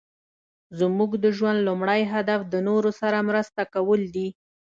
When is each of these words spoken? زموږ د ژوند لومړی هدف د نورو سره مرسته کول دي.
زموږ 0.79 1.11
د 1.23 1.25
ژوند 1.37 1.59
لومړی 1.67 2.01
هدف 2.13 2.39
د 2.47 2.55
نورو 2.67 2.89
سره 2.99 3.17
مرسته 3.29 3.61
کول 3.73 4.01
دي. 4.15 4.27